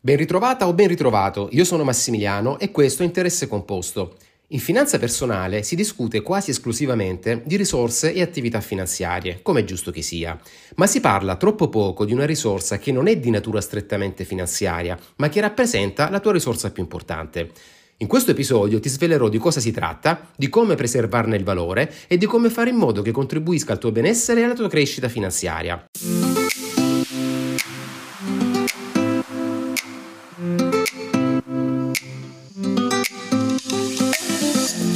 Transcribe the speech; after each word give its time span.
Ben 0.00 0.16
ritrovata 0.16 0.68
o 0.68 0.74
ben 0.74 0.86
ritrovato, 0.86 1.48
io 1.50 1.64
sono 1.64 1.82
Massimiliano 1.82 2.60
e 2.60 2.70
questo 2.70 3.02
è 3.02 3.04
Interesse 3.04 3.48
Composto. 3.48 4.14
In 4.50 4.60
finanza 4.60 4.96
personale 4.96 5.64
si 5.64 5.74
discute 5.74 6.22
quasi 6.22 6.50
esclusivamente 6.50 7.42
di 7.44 7.56
risorse 7.56 8.12
e 8.12 8.22
attività 8.22 8.60
finanziarie, 8.60 9.40
come 9.42 9.60
è 9.60 9.64
giusto 9.64 9.90
che 9.90 10.00
sia, 10.02 10.38
ma 10.76 10.86
si 10.86 11.00
parla 11.00 11.34
troppo 11.34 11.68
poco 11.68 12.04
di 12.04 12.12
una 12.12 12.26
risorsa 12.26 12.78
che 12.78 12.92
non 12.92 13.08
è 13.08 13.16
di 13.16 13.28
natura 13.30 13.60
strettamente 13.60 14.24
finanziaria, 14.24 14.96
ma 15.16 15.28
che 15.28 15.40
rappresenta 15.40 16.08
la 16.10 16.20
tua 16.20 16.32
risorsa 16.32 16.70
più 16.70 16.84
importante. 16.84 17.50
In 17.96 18.06
questo 18.06 18.30
episodio 18.30 18.78
ti 18.78 18.88
svelerò 18.88 19.28
di 19.28 19.38
cosa 19.38 19.58
si 19.58 19.72
tratta, 19.72 20.30
di 20.36 20.48
come 20.48 20.76
preservarne 20.76 21.34
il 21.34 21.42
valore 21.42 21.92
e 22.06 22.16
di 22.16 22.26
come 22.26 22.50
fare 22.50 22.70
in 22.70 22.76
modo 22.76 23.02
che 23.02 23.10
contribuisca 23.10 23.72
al 23.72 23.80
tuo 23.80 23.90
benessere 23.90 24.42
e 24.42 24.44
alla 24.44 24.54
tua 24.54 24.68
crescita 24.68 25.08
finanziaria. 25.08 25.86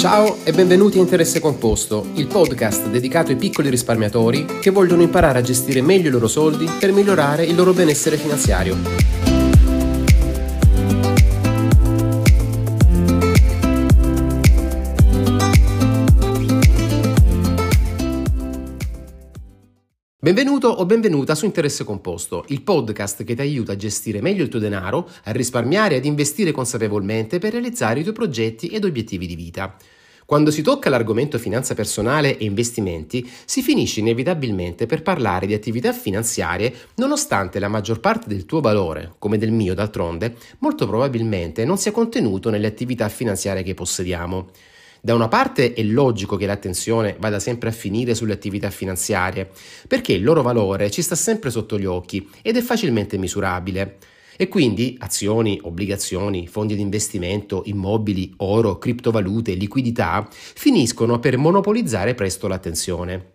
Ciao 0.02 0.38
e 0.42 0.50
benvenuti 0.50 0.98
a 0.98 1.00
Interesse 1.00 1.38
Composto, 1.38 2.08
il 2.14 2.26
podcast 2.26 2.88
dedicato 2.88 3.30
ai 3.30 3.36
piccoli 3.36 3.70
risparmiatori 3.70 4.58
che 4.60 4.70
vogliono 4.70 5.02
imparare 5.02 5.38
a 5.38 5.42
gestire 5.42 5.80
meglio 5.80 6.08
i 6.08 6.10
loro 6.10 6.26
soldi 6.26 6.68
per 6.80 6.90
migliorare 6.90 7.44
il 7.44 7.54
loro 7.54 7.72
benessere 7.72 8.16
finanziario. 8.16 9.22
Benvenuto 20.18 20.68
o 20.68 20.86
benvenuta 20.86 21.34
su 21.34 21.46
Interesse 21.46 21.82
Composto, 21.82 22.44
il 22.48 22.62
podcast 22.62 23.24
che 23.24 23.34
ti 23.34 23.40
aiuta 23.40 23.72
a 23.72 23.76
gestire 23.76 24.20
meglio 24.20 24.44
il 24.44 24.48
tuo 24.48 24.60
denaro, 24.60 25.08
a 25.24 25.32
risparmiare 25.32 25.94
e 25.94 25.98
ad 25.98 26.04
investire 26.04 26.52
consapevolmente 26.52 27.40
per 27.40 27.50
realizzare 27.50 27.98
i 27.98 28.02
tuoi 28.02 28.14
progetti 28.14 28.68
ed 28.68 28.84
obiettivi 28.84 29.26
di 29.26 29.34
vita. 29.34 29.76
Quando 30.24 30.50
si 30.50 30.62
tocca 30.62 30.88
l'argomento 30.88 31.38
finanza 31.38 31.74
personale 31.74 32.38
e 32.38 32.44
investimenti, 32.44 33.28
si 33.44 33.60
finisce 33.62 34.00
inevitabilmente 34.00 34.86
per 34.86 35.02
parlare 35.02 35.46
di 35.46 35.54
attività 35.54 35.92
finanziarie, 35.92 36.72
nonostante 36.96 37.58
la 37.58 37.68
maggior 37.68 38.00
parte 38.00 38.28
del 38.28 38.46
tuo 38.46 38.60
valore, 38.60 39.14
come 39.18 39.38
del 39.38 39.50
mio 39.50 39.74
d'altronde, 39.74 40.36
molto 40.58 40.86
probabilmente 40.86 41.64
non 41.64 41.78
sia 41.78 41.90
contenuto 41.90 42.50
nelle 42.50 42.66
attività 42.66 43.08
finanziarie 43.08 43.62
che 43.62 43.74
possediamo. 43.74 44.48
Da 45.04 45.14
una 45.14 45.26
parte 45.26 45.72
è 45.72 45.82
logico 45.82 46.36
che 46.36 46.46
l'attenzione 46.46 47.16
vada 47.18 47.40
sempre 47.40 47.70
a 47.70 47.72
finire 47.72 48.14
sulle 48.14 48.34
attività 48.34 48.70
finanziarie, 48.70 49.50
perché 49.88 50.12
il 50.12 50.22
loro 50.22 50.42
valore 50.42 50.92
ci 50.92 51.02
sta 51.02 51.16
sempre 51.16 51.50
sotto 51.50 51.76
gli 51.76 51.86
occhi 51.86 52.28
ed 52.40 52.56
è 52.56 52.60
facilmente 52.60 53.18
misurabile. 53.18 53.98
E 54.36 54.48
quindi 54.48 54.96
azioni, 55.00 55.58
obbligazioni, 55.62 56.46
fondi 56.46 56.74
di 56.74 56.80
investimento, 56.80 57.62
immobili, 57.66 58.32
oro, 58.38 58.78
criptovalute, 58.78 59.54
liquidità 59.54 60.26
finiscono 60.30 61.18
per 61.18 61.36
monopolizzare 61.36 62.14
presto 62.14 62.48
l'attenzione. 62.48 63.30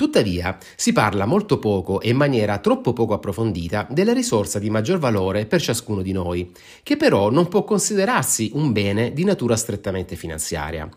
Tuttavia, 0.00 0.56
si 0.76 0.92
parla 0.92 1.26
molto 1.26 1.58
poco 1.58 2.00
e 2.00 2.08
in 2.08 2.16
maniera 2.16 2.56
troppo 2.56 2.94
poco 2.94 3.12
approfondita 3.12 3.86
della 3.90 4.14
risorsa 4.14 4.58
di 4.58 4.70
maggior 4.70 4.98
valore 4.98 5.44
per 5.44 5.60
ciascuno 5.60 6.00
di 6.00 6.12
noi, 6.12 6.50
che 6.82 6.96
però 6.96 7.30
non 7.30 7.48
può 7.48 7.64
considerarsi 7.64 8.50
un 8.54 8.72
bene 8.72 9.12
di 9.12 9.24
natura 9.24 9.56
strettamente 9.56 10.16
finanziaria. 10.16 10.88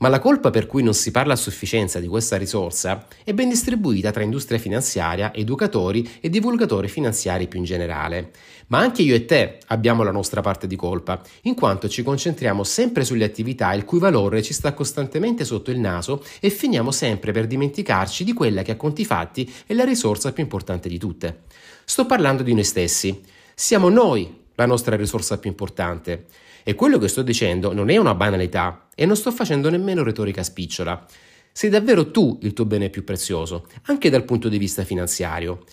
Ma 0.00 0.08
la 0.08 0.20
colpa 0.20 0.50
per 0.50 0.66
cui 0.66 0.84
non 0.84 0.94
si 0.94 1.10
parla 1.10 1.32
a 1.32 1.36
sufficienza 1.36 1.98
di 1.98 2.06
questa 2.06 2.36
risorsa 2.36 3.08
è 3.24 3.34
ben 3.34 3.48
distribuita 3.48 4.12
tra 4.12 4.22
industria 4.22 4.58
finanziaria, 4.60 5.34
educatori 5.34 6.08
e 6.20 6.30
divulgatori 6.30 6.86
finanziari 6.86 7.48
più 7.48 7.58
in 7.58 7.64
generale. 7.64 8.30
Ma 8.68 8.78
anche 8.78 9.02
io 9.02 9.16
e 9.16 9.24
te 9.24 9.58
abbiamo 9.66 10.04
la 10.04 10.12
nostra 10.12 10.40
parte 10.40 10.68
di 10.68 10.76
colpa, 10.76 11.20
in 11.42 11.56
quanto 11.56 11.88
ci 11.88 12.04
concentriamo 12.04 12.62
sempre 12.62 13.04
sulle 13.04 13.24
attività 13.24 13.72
il 13.72 13.84
cui 13.84 13.98
valore 13.98 14.40
ci 14.40 14.52
sta 14.52 14.72
costantemente 14.72 15.44
sotto 15.44 15.72
il 15.72 15.80
naso 15.80 16.22
e 16.38 16.48
finiamo 16.50 16.92
sempre 16.92 17.32
per 17.32 17.48
dimenticarci 17.48 18.22
di 18.22 18.34
quella 18.34 18.62
che 18.62 18.72
a 18.72 18.76
conti 18.76 19.04
fatti 19.04 19.52
è 19.66 19.74
la 19.74 19.84
risorsa 19.84 20.32
più 20.32 20.44
importante 20.44 20.88
di 20.88 20.98
tutte. 20.98 21.40
Sto 21.84 22.06
parlando 22.06 22.44
di 22.44 22.54
noi 22.54 22.64
stessi. 22.64 23.20
Siamo 23.52 23.88
noi 23.88 24.44
la 24.54 24.66
nostra 24.66 24.94
risorsa 24.94 25.38
più 25.38 25.50
importante. 25.50 26.26
E 26.68 26.74
quello 26.74 26.98
che 26.98 27.08
sto 27.08 27.22
dicendo 27.22 27.72
non 27.72 27.88
è 27.88 27.96
una 27.96 28.14
banalità 28.14 28.88
e 28.94 29.06
non 29.06 29.16
sto 29.16 29.32
facendo 29.32 29.70
nemmeno 29.70 30.02
retorica 30.02 30.42
spicciola. 30.42 31.02
Sei 31.50 31.70
davvero 31.70 32.10
tu 32.10 32.38
il 32.42 32.52
tuo 32.52 32.66
bene 32.66 32.90
più 32.90 33.04
prezioso, 33.04 33.68
anche 33.84 34.10
dal 34.10 34.26
punto 34.26 34.50
di 34.50 34.58
vista 34.58 34.84
finanziario. 34.84 35.64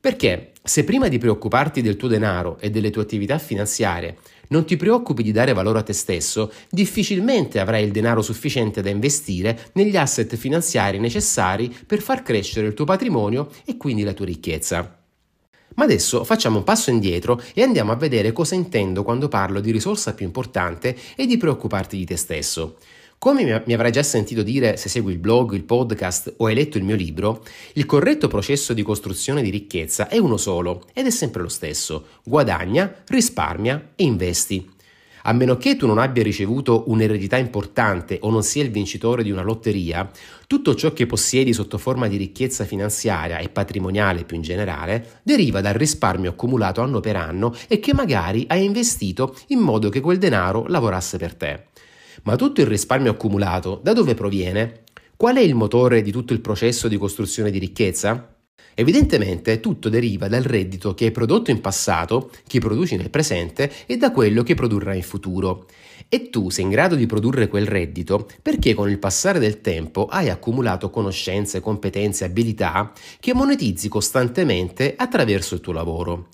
Perché 0.00 0.52
se 0.62 0.84
prima 0.84 1.08
di 1.08 1.18
preoccuparti 1.18 1.82
del 1.82 1.96
tuo 1.96 2.06
denaro 2.06 2.56
e 2.60 2.70
delle 2.70 2.90
tue 2.90 3.02
attività 3.02 3.36
finanziarie 3.38 4.18
non 4.50 4.64
ti 4.64 4.76
preoccupi 4.76 5.24
di 5.24 5.32
dare 5.32 5.54
valore 5.54 5.80
a 5.80 5.82
te 5.82 5.92
stesso, 5.92 6.52
difficilmente 6.70 7.58
avrai 7.58 7.82
il 7.82 7.90
denaro 7.90 8.22
sufficiente 8.22 8.80
da 8.80 8.90
investire 8.90 9.58
negli 9.72 9.96
asset 9.96 10.36
finanziari 10.36 11.00
necessari 11.00 11.74
per 11.84 12.00
far 12.00 12.22
crescere 12.22 12.68
il 12.68 12.74
tuo 12.74 12.84
patrimonio 12.84 13.50
e 13.64 13.76
quindi 13.76 14.04
la 14.04 14.12
tua 14.12 14.26
ricchezza. 14.26 15.03
Ma 15.74 15.84
adesso 15.84 16.24
facciamo 16.24 16.58
un 16.58 16.64
passo 16.64 16.90
indietro 16.90 17.40
e 17.52 17.62
andiamo 17.62 17.92
a 17.92 17.96
vedere 17.96 18.32
cosa 18.32 18.54
intendo 18.54 19.02
quando 19.02 19.28
parlo 19.28 19.60
di 19.60 19.70
risorsa 19.70 20.14
più 20.14 20.24
importante 20.24 20.96
e 21.16 21.26
di 21.26 21.36
preoccuparti 21.36 21.96
di 21.96 22.04
te 22.04 22.16
stesso. 22.16 22.76
Come 23.18 23.62
mi 23.64 23.72
avrai 23.72 23.90
già 23.90 24.02
sentito 24.02 24.42
dire 24.42 24.76
se 24.76 24.90
segui 24.90 25.12
il 25.12 25.18
blog, 25.18 25.54
il 25.54 25.64
podcast 25.64 26.34
o 26.36 26.46
hai 26.46 26.54
letto 26.54 26.76
il 26.76 26.84
mio 26.84 26.94
libro, 26.94 27.42
il 27.72 27.86
corretto 27.86 28.28
processo 28.28 28.74
di 28.74 28.82
costruzione 28.82 29.40
di 29.40 29.48
ricchezza 29.48 30.08
è 30.08 30.18
uno 30.18 30.36
solo 30.36 30.84
ed 30.92 31.06
è 31.06 31.10
sempre 31.10 31.40
lo 31.40 31.48
stesso. 31.48 32.06
Guadagna, 32.22 33.02
risparmia 33.06 33.92
e 33.96 34.04
investi. 34.04 34.73
A 35.26 35.32
meno 35.32 35.56
che 35.56 35.76
tu 35.76 35.86
non 35.86 35.96
abbia 35.96 36.22
ricevuto 36.22 36.84
un'eredità 36.88 37.38
importante 37.38 38.18
o 38.20 38.30
non 38.30 38.42
sia 38.42 38.62
il 38.62 38.70
vincitore 38.70 39.22
di 39.22 39.30
una 39.30 39.40
lotteria, 39.40 40.10
tutto 40.46 40.74
ciò 40.74 40.92
che 40.92 41.06
possiedi 41.06 41.54
sotto 41.54 41.78
forma 41.78 42.08
di 42.08 42.18
ricchezza 42.18 42.66
finanziaria 42.66 43.38
e 43.38 43.48
patrimoniale 43.48 44.24
più 44.24 44.36
in 44.36 44.42
generale 44.42 45.20
deriva 45.22 45.62
dal 45.62 45.72
risparmio 45.72 46.28
accumulato 46.28 46.82
anno 46.82 47.00
per 47.00 47.16
anno 47.16 47.54
e 47.68 47.80
che 47.80 47.94
magari 47.94 48.44
hai 48.48 48.64
investito 48.64 49.34
in 49.46 49.60
modo 49.60 49.88
che 49.88 50.00
quel 50.00 50.18
denaro 50.18 50.66
lavorasse 50.66 51.16
per 51.16 51.34
te. 51.34 51.64
Ma 52.24 52.36
tutto 52.36 52.60
il 52.60 52.66
risparmio 52.66 53.12
accumulato 53.12 53.80
da 53.82 53.94
dove 53.94 54.12
proviene? 54.12 54.82
Qual 55.16 55.36
è 55.36 55.40
il 55.40 55.54
motore 55.54 56.02
di 56.02 56.12
tutto 56.12 56.34
il 56.34 56.40
processo 56.40 56.86
di 56.86 56.98
costruzione 56.98 57.50
di 57.50 57.58
ricchezza? 57.58 58.33
Evidentemente 58.74 59.60
tutto 59.60 59.88
deriva 59.88 60.26
dal 60.26 60.42
reddito 60.42 60.94
che 60.94 61.06
hai 61.06 61.10
prodotto 61.12 61.50
in 61.50 61.60
passato, 61.60 62.30
che 62.46 62.58
produci 62.58 62.96
nel 62.96 63.10
presente 63.10 63.70
e 63.86 63.96
da 63.96 64.10
quello 64.10 64.42
che 64.42 64.54
produrrai 64.54 64.96
in 64.96 65.02
futuro. 65.02 65.66
E 66.08 66.30
tu 66.30 66.50
sei 66.50 66.64
in 66.64 66.70
grado 66.70 66.94
di 66.94 67.06
produrre 67.06 67.48
quel 67.48 67.66
reddito 67.66 68.28
perché 68.42 68.74
con 68.74 68.90
il 68.90 68.98
passare 68.98 69.38
del 69.38 69.60
tempo 69.60 70.06
hai 70.06 70.28
accumulato 70.28 70.90
conoscenze, 70.90 71.60
competenze, 71.60 72.24
abilità 72.24 72.92
che 73.20 73.34
monetizzi 73.34 73.88
costantemente 73.88 74.94
attraverso 74.96 75.54
il 75.54 75.60
tuo 75.60 75.72
lavoro. 75.72 76.28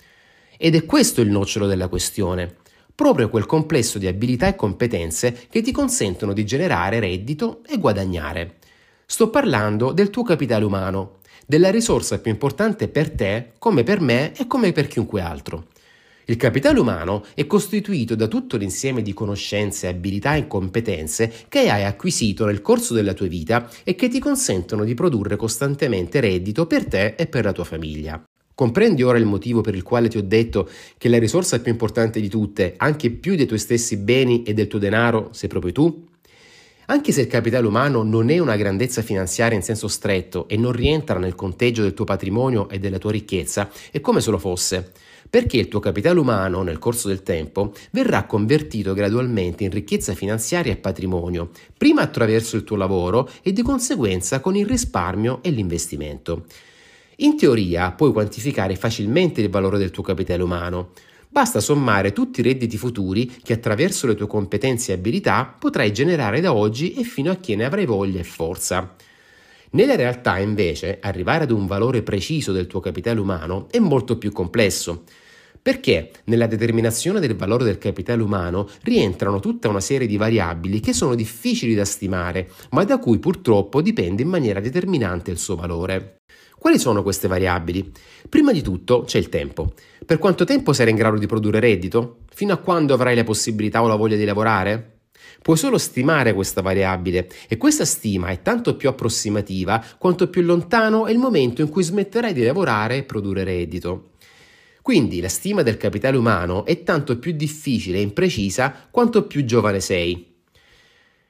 Ed 0.56 0.74
è 0.74 0.84
questo 0.86 1.20
il 1.20 1.30
nocciolo 1.30 1.66
della 1.66 1.88
questione 1.88 2.56
proprio 3.00 3.30
quel 3.30 3.46
complesso 3.46 3.98
di 3.98 4.06
abilità 4.06 4.46
e 4.46 4.54
competenze 4.54 5.46
che 5.48 5.62
ti 5.62 5.72
consentono 5.72 6.34
di 6.34 6.44
generare 6.44 7.00
reddito 7.00 7.62
e 7.66 7.78
guadagnare. 7.78 8.56
Sto 9.06 9.30
parlando 9.30 9.92
del 9.92 10.10
tuo 10.10 10.22
capitale 10.22 10.66
umano, 10.66 11.19
della 11.50 11.72
risorsa 11.72 12.20
più 12.20 12.30
importante 12.30 12.86
per 12.86 13.10
te, 13.10 13.54
come 13.58 13.82
per 13.82 14.00
me 14.00 14.32
e 14.36 14.46
come 14.46 14.70
per 14.70 14.86
chiunque 14.86 15.20
altro. 15.20 15.66
Il 16.26 16.36
capitale 16.36 16.78
umano 16.78 17.24
è 17.34 17.44
costituito 17.48 18.14
da 18.14 18.28
tutto 18.28 18.56
l'insieme 18.56 19.02
di 19.02 19.12
conoscenze, 19.12 19.88
abilità 19.88 20.36
e 20.36 20.46
competenze 20.46 21.32
che 21.48 21.68
hai 21.68 21.82
acquisito 21.82 22.44
nel 22.44 22.62
corso 22.62 22.94
della 22.94 23.14
tua 23.14 23.26
vita 23.26 23.68
e 23.82 23.96
che 23.96 24.06
ti 24.06 24.20
consentono 24.20 24.84
di 24.84 24.94
produrre 24.94 25.34
costantemente 25.34 26.20
reddito 26.20 26.68
per 26.68 26.84
te 26.84 27.16
e 27.16 27.26
per 27.26 27.44
la 27.44 27.52
tua 27.52 27.64
famiglia. 27.64 28.22
Comprendi 28.54 29.02
ora 29.02 29.18
il 29.18 29.26
motivo 29.26 29.60
per 29.60 29.74
il 29.74 29.82
quale 29.82 30.06
ti 30.06 30.18
ho 30.18 30.22
detto 30.22 30.68
che 30.98 31.08
la 31.08 31.18
risorsa 31.18 31.60
più 31.60 31.72
importante 31.72 32.20
di 32.20 32.28
tutte, 32.28 32.74
anche 32.76 33.10
più 33.10 33.34
dei 33.34 33.46
tuoi 33.46 33.58
stessi 33.58 33.96
beni 33.96 34.44
e 34.44 34.54
del 34.54 34.68
tuo 34.68 34.78
denaro, 34.78 35.30
sei 35.32 35.48
proprio 35.48 35.72
tu? 35.72 36.09
Anche 36.90 37.12
se 37.12 37.20
il 37.20 37.28
capitale 37.28 37.68
umano 37.68 38.02
non 38.02 38.30
è 38.30 38.40
una 38.40 38.56
grandezza 38.56 39.00
finanziaria 39.00 39.56
in 39.56 39.62
senso 39.62 39.86
stretto 39.86 40.48
e 40.48 40.56
non 40.56 40.72
rientra 40.72 41.20
nel 41.20 41.36
conteggio 41.36 41.82
del 41.82 41.94
tuo 41.94 42.04
patrimonio 42.04 42.68
e 42.68 42.80
della 42.80 42.98
tua 42.98 43.12
ricchezza, 43.12 43.70
è 43.92 44.00
come 44.00 44.20
se 44.20 44.32
lo 44.32 44.38
fosse, 44.38 44.90
perché 45.30 45.58
il 45.58 45.68
tuo 45.68 45.78
capitale 45.78 46.18
umano 46.18 46.62
nel 46.62 46.80
corso 46.80 47.06
del 47.06 47.22
tempo 47.22 47.74
verrà 47.92 48.24
convertito 48.24 48.92
gradualmente 48.92 49.62
in 49.62 49.70
ricchezza 49.70 50.16
finanziaria 50.16 50.72
e 50.72 50.78
patrimonio, 50.78 51.50
prima 51.78 52.02
attraverso 52.02 52.56
il 52.56 52.64
tuo 52.64 52.74
lavoro 52.74 53.30
e 53.40 53.52
di 53.52 53.62
conseguenza 53.62 54.40
con 54.40 54.56
il 54.56 54.66
risparmio 54.66 55.44
e 55.44 55.50
l'investimento. 55.50 56.46
In 57.18 57.36
teoria 57.36 57.92
puoi 57.92 58.10
quantificare 58.10 58.74
facilmente 58.74 59.40
il 59.40 59.48
valore 59.48 59.78
del 59.78 59.92
tuo 59.92 60.02
capitale 60.02 60.42
umano, 60.42 60.90
Basta 61.32 61.60
sommare 61.60 62.12
tutti 62.12 62.40
i 62.40 62.42
redditi 62.42 62.76
futuri 62.76 63.24
che 63.42 63.52
attraverso 63.52 64.08
le 64.08 64.16
tue 64.16 64.26
competenze 64.26 64.90
e 64.90 64.96
abilità 64.96 65.44
potrai 65.56 65.92
generare 65.92 66.40
da 66.40 66.52
oggi 66.52 66.94
e 66.94 67.04
fino 67.04 67.30
a 67.30 67.36
che 67.36 67.54
ne 67.54 67.64
avrai 67.64 67.86
voglia 67.86 68.18
e 68.18 68.24
forza. 68.24 68.96
Nella 69.70 69.94
realtà, 69.94 70.38
invece, 70.38 70.98
arrivare 71.00 71.44
ad 71.44 71.52
un 71.52 71.66
valore 71.66 72.02
preciso 72.02 72.50
del 72.50 72.66
tuo 72.66 72.80
capitale 72.80 73.20
umano 73.20 73.68
è 73.70 73.78
molto 73.78 74.18
più 74.18 74.32
complesso, 74.32 75.04
Perché 75.62 76.10
nella 76.24 76.46
determinazione 76.46 77.20
del 77.20 77.36
valore 77.36 77.64
del 77.64 77.76
capitale 77.76 78.22
umano 78.22 78.66
rientrano 78.82 79.40
tutta 79.40 79.68
una 79.68 79.80
serie 79.80 80.06
di 80.06 80.16
variabili 80.16 80.80
che 80.80 80.94
sono 80.94 81.14
difficili 81.14 81.74
da 81.74 81.84
stimare, 81.84 82.50
ma 82.70 82.84
da 82.84 82.98
cui 82.98 83.18
purtroppo 83.18 83.82
dipende 83.82 84.22
in 84.22 84.28
maniera 84.28 84.58
determinante 84.58 85.30
il 85.30 85.36
suo 85.38 85.56
valore. 85.56 86.20
Quali 86.60 86.78
sono 86.78 87.02
queste 87.02 87.26
variabili? 87.26 87.90
Prima 88.28 88.52
di 88.52 88.60
tutto 88.60 89.04
c'è 89.04 89.16
il 89.16 89.30
tempo. 89.30 89.72
Per 90.04 90.18
quanto 90.18 90.44
tempo 90.44 90.74
sarai 90.74 90.90
in 90.90 90.98
grado 90.98 91.16
di 91.16 91.24
produrre 91.24 91.58
reddito? 91.58 92.18
Fino 92.34 92.52
a 92.52 92.58
quando 92.58 92.92
avrai 92.92 93.16
la 93.16 93.24
possibilità 93.24 93.82
o 93.82 93.86
la 93.86 93.96
voglia 93.96 94.16
di 94.16 94.26
lavorare? 94.26 94.98
Puoi 95.40 95.56
solo 95.56 95.78
stimare 95.78 96.34
questa 96.34 96.60
variabile 96.60 97.30
e 97.48 97.56
questa 97.56 97.86
stima 97.86 98.28
è 98.28 98.42
tanto 98.42 98.76
più 98.76 98.90
approssimativa 98.90 99.82
quanto 99.96 100.28
più 100.28 100.42
lontano 100.42 101.06
è 101.06 101.12
il 101.12 101.16
momento 101.16 101.62
in 101.62 101.70
cui 101.70 101.82
smetterai 101.82 102.34
di 102.34 102.42
lavorare 102.42 102.98
e 102.98 103.04
produrre 103.04 103.42
reddito. 103.42 104.10
Quindi 104.82 105.22
la 105.22 105.30
stima 105.30 105.62
del 105.62 105.78
capitale 105.78 106.18
umano 106.18 106.66
è 106.66 106.82
tanto 106.82 107.18
più 107.18 107.32
difficile 107.32 107.96
e 107.96 108.02
imprecisa 108.02 108.88
quanto 108.90 109.26
più 109.26 109.46
giovane 109.46 109.80
sei. 109.80 110.30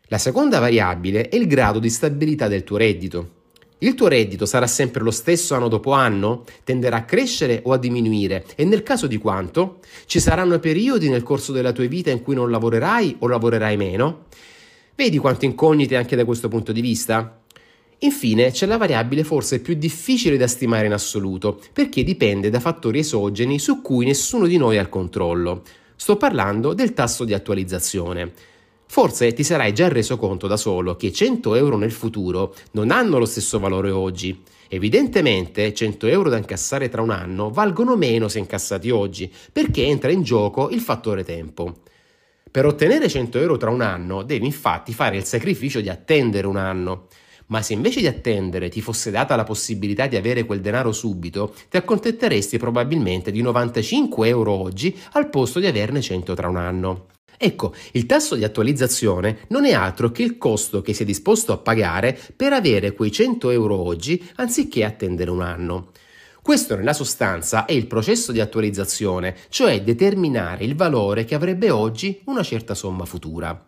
La 0.08 0.18
seconda 0.18 0.58
variabile 0.58 1.28
è 1.28 1.36
il 1.36 1.46
grado 1.46 1.78
di 1.78 1.88
stabilità 1.88 2.48
del 2.48 2.64
tuo 2.64 2.78
reddito. 2.78 3.38
Il 3.82 3.94
tuo 3.94 4.08
reddito 4.08 4.44
sarà 4.44 4.66
sempre 4.66 5.02
lo 5.02 5.10
stesso 5.10 5.54
anno 5.54 5.68
dopo 5.68 5.92
anno? 5.92 6.44
Tenderà 6.64 6.96
a 6.98 7.04
crescere 7.04 7.62
o 7.64 7.72
a 7.72 7.78
diminuire? 7.78 8.44
E 8.54 8.64
nel 8.66 8.82
caso 8.82 9.06
di 9.06 9.16
quanto? 9.16 9.78
Ci 10.04 10.20
saranno 10.20 10.58
periodi 10.58 11.08
nel 11.08 11.22
corso 11.22 11.50
della 11.50 11.72
tua 11.72 11.86
vita 11.86 12.10
in 12.10 12.20
cui 12.20 12.34
non 12.34 12.50
lavorerai 12.50 13.16
o 13.20 13.26
lavorerai 13.26 13.78
meno? 13.78 14.26
Vedi 14.94 15.16
quante 15.16 15.46
incognite 15.46 15.96
anche 15.96 16.14
da 16.14 16.26
questo 16.26 16.48
punto 16.48 16.72
di 16.72 16.82
vista? 16.82 17.40
Infine 18.00 18.50
c'è 18.50 18.66
la 18.66 18.76
variabile 18.76 19.24
forse 19.24 19.60
più 19.60 19.72
difficile 19.72 20.36
da 20.36 20.46
stimare 20.46 20.84
in 20.84 20.92
assoluto, 20.92 21.58
perché 21.72 22.04
dipende 22.04 22.50
da 22.50 22.60
fattori 22.60 22.98
esogeni 22.98 23.58
su 23.58 23.80
cui 23.80 24.04
nessuno 24.04 24.46
di 24.46 24.58
noi 24.58 24.76
ha 24.76 24.82
il 24.82 24.90
controllo. 24.90 25.62
Sto 25.96 26.18
parlando 26.18 26.74
del 26.74 26.92
tasso 26.92 27.24
di 27.24 27.32
attualizzazione. 27.32 28.32
Forse 28.92 29.32
ti 29.34 29.44
sarai 29.44 29.72
già 29.72 29.86
reso 29.86 30.16
conto 30.16 30.48
da 30.48 30.56
solo 30.56 30.96
che 30.96 31.12
100 31.12 31.54
euro 31.54 31.76
nel 31.76 31.92
futuro 31.92 32.56
non 32.72 32.90
hanno 32.90 33.18
lo 33.18 33.24
stesso 33.24 33.60
valore 33.60 33.88
oggi. 33.92 34.42
Evidentemente 34.68 35.72
100 35.72 36.08
euro 36.08 36.28
da 36.28 36.38
incassare 36.38 36.88
tra 36.88 37.00
un 37.00 37.10
anno 37.10 37.50
valgono 37.50 37.94
meno 37.94 38.26
se 38.26 38.40
incassati 38.40 38.90
oggi, 38.90 39.32
perché 39.52 39.84
entra 39.84 40.10
in 40.10 40.24
gioco 40.24 40.70
il 40.70 40.80
fattore 40.80 41.22
tempo. 41.22 41.82
Per 42.50 42.66
ottenere 42.66 43.08
100 43.08 43.38
euro 43.38 43.56
tra 43.58 43.70
un 43.70 43.80
anno 43.82 44.24
devi 44.24 44.44
infatti 44.44 44.92
fare 44.92 45.16
il 45.16 45.24
sacrificio 45.24 45.80
di 45.80 45.88
attendere 45.88 46.48
un 46.48 46.56
anno. 46.56 47.06
Ma 47.46 47.62
se 47.62 47.74
invece 47.74 48.00
di 48.00 48.08
attendere 48.08 48.68
ti 48.68 48.80
fosse 48.80 49.12
data 49.12 49.36
la 49.36 49.44
possibilità 49.44 50.08
di 50.08 50.16
avere 50.16 50.44
quel 50.44 50.60
denaro 50.60 50.90
subito, 50.90 51.54
ti 51.68 51.76
accontenteresti 51.76 52.58
probabilmente 52.58 53.30
di 53.30 53.40
95 53.40 54.26
euro 54.26 54.50
oggi 54.50 54.98
al 55.12 55.30
posto 55.30 55.60
di 55.60 55.66
averne 55.66 56.00
100 56.00 56.34
tra 56.34 56.48
un 56.48 56.56
anno. 56.56 57.06
Ecco, 57.42 57.72
il 57.92 58.04
tasso 58.04 58.34
di 58.34 58.44
attualizzazione 58.44 59.38
non 59.48 59.64
è 59.64 59.72
altro 59.72 60.10
che 60.10 60.22
il 60.22 60.36
costo 60.36 60.82
che 60.82 60.92
sei 60.92 61.06
disposto 61.06 61.54
a 61.54 61.56
pagare 61.56 62.18
per 62.36 62.52
avere 62.52 62.92
quei 62.92 63.10
100 63.10 63.48
euro 63.48 63.76
oggi 63.76 64.22
anziché 64.34 64.84
attendere 64.84 65.30
un 65.30 65.40
anno. 65.40 65.92
Questo 66.42 66.76
nella 66.76 66.92
sostanza 66.92 67.64
è 67.64 67.72
il 67.72 67.86
processo 67.86 68.30
di 68.30 68.40
attualizzazione, 68.40 69.34
cioè 69.48 69.80
determinare 69.80 70.64
il 70.64 70.76
valore 70.76 71.24
che 71.24 71.34
avrebbe 71.34 71.70
oggi 71.70 72.20
una 72.26 72.42
certa 72.42 72.74
somma 72.74 73.06
futura. 73.06 73.64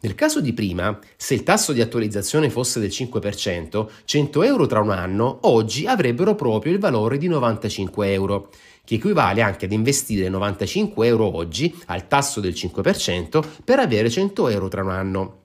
Nel 0.00 0.14
caso 0.14 0.40
di 0.40 0.52
prima, 0.52 0.96
se 1.16 1.34
il 1.34 1.42
tasso 1.42 1.72
di 1.72 1.80
attualizzazione 1.80 2.50
fosse 2.50 2.78
del 2.78 2.90
5%, 2.90 3.88
100 4.04 4.42
euro 4.44 4.66
tra 4.66 4.78
un 4.78 4.90
anno 4.90 5.40
oggi 5.42 5.86
avrebbero 5.86 6.36
proprio 6.36 6.72
il 6.72 6.78
valore 6.78 7.18
di 7.18 7.26
95 7.26 8.12
euro 8.12 8.50
che 8.88 8.94
equivale 8.94 9.42
anche 9.42 9.66
ad 9.66 9.72
investire 9.72 10.30
95 10.30 11.06
euro 11.06 11.36
oggi 11.36 11.78
al 11.88 12.08
tasso 12.08 12.40
del 12.40 12.54
5% 12.54 13.44
per 13.62 13.80
avere 13.80 14.08
100 14.08 14.48
euro 14.48 14.68
tra 14.68 14.82
un 14.82 14.88
anno. 14.88 15.40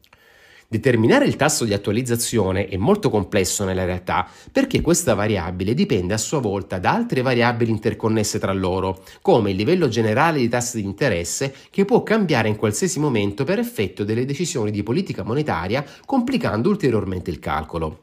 Determinare 0.69 1.25
il 1.25 1.35
tasso 1.35 1.65
di 1.65 1.73
attualizzazione 1.73 2.67
è 2.67 2.77
molto 2.77 3.09
complesso 3.09 3.65
nella 3.65 3.83
realtà 3.83 4.29
perché 4.49 4.79
questa 4.79 5.13
variabile 5.13 5.73
dipende 5.73 6.13
a 6.13 6.17
sua 6.17 6.39
volta 6.39 6.79
da 6.79 6.93
altre 6.93 7.21
variabili 7.21 7.69
interconnesse 7.69 8.39
tra 8.39 8.53
loro, 8.53 9.03
come 9.21 9.51
il 9.51 9.57
livello 9.57 9.89
generale 9.89 10.39
di 10.39 10.47
tassi 10.47 10.77
di 10.77 10.87
interesse 10.87 11.53
che 11.69 11.83
può 11.83 12.01
cambiare 12.01 12.47
in 12.47 12.55
qualsiasi 12.55 12.97
momento 12.97 13.43
per 13.43 13.59
effetto 13.59 14.05
delle 14.05 14.23
decisioni 14.23 14.71
di 14.71 14.83
politica 14.83 15.23
monetaria, 15.23 15.83
complicando 16.05 16.69
ulteriormente 16.69 17.29
il 17.29 17.39
calcolo. 17.39 18.02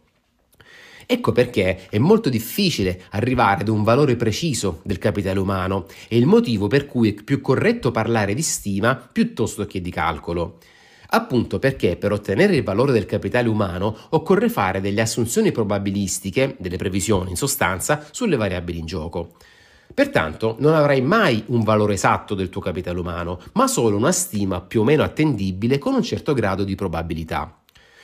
Ecco 1.13 1.33
perché 1.33 1.89
è 1.91 1.99
molto 1.99 2.29
difficile 2.29 3.03
arrivare 3.11 3.63
ad 3.63 3.69
un 3.69 3.83
valore 3.83 4.15
preciso 4.15 4.79
del 4.85 4.99
capitale 4.99 5.41
umano 5.41 5.87
e 6.07 6.17
il 6.17 6.25
motivo 6.25 6.69
per 6.69 6.87
cui 6.87 7.11
è 7.11 7.15
più 7.15 7.41
corretto 7.41 7.91
parlare 7.91 8.33
di 8.33 8.43
stima 8.43 8.95
piuttosto 8.95 9.67
che 9.67 9.81
di 9.81 9.91
calcolo. 9.91 10.59
Appunto 11.09 11.59
perché 11.59 11.97
per 11.97 12.13
ottenere 12.13 12.55
il 12.55 12.63
valore 12.63 12.93
del 12.93 13.07
capitale 13.07 13.49
umano 13.49 13.97
occorre 14.11 14.49
fare 14.49 14.81
delle 14.81 15.01
assunzioni 15.01 15.51
probabilistiche, 15.51 16.55
delle 16.61 16.77
previsioni 16.77 17.31
in 17.31 17.37
sostanza, 17.37 18.07
sulle 18.13 18.37
variabili 18.37 18.79
in 18.79 18.87
gioco. 18.87 19.33
Pertanto 19.93 20.55
non 20.61 20.75
avrai 20.75 21.01
mai 21.01 21.43
un 21.47 21.65
valore 21.65 21.95
esatto 21.95 22.37
del 22.37 22.51
tuo 22.51 22.61
capitale 22.61 23.01
umano, 23.01 23.41
ma 23.55 23.67
solo 23.67 23.97
una 23.97 24.13
stima 24.13 24.61
più 24.61 24.83
o 24.83 24.85
meno 24.85 25.03
attendibile 25.03 25.79
con 25.79 25.93
un 25.93 26.05
certo 26.05 26.35
grado 26.35 26.63
di 26.63 26.77
probabilità. 26.77 27.60